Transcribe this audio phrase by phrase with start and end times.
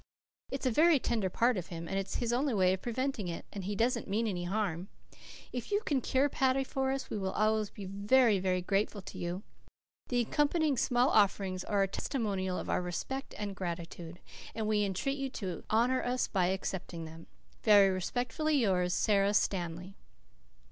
[0.49, 3.45] It's a very tender part of him, and it's his only way of preventing it,
[3.53, 4.87] and he doesn't mean any harm.
[5.53, 9.19] If you can cure Paddy for us we will always be very, very grateful to
[9.19, 9.43] you.
[10.07, 14.19] The accompanying small offerings are a testimonial of our respect and gratitude,
[14.55, 17.27] and we entreat you to honour us by accepting them.
[17.61, 19.93] "Very respectfully yours, "SARA STANLEY."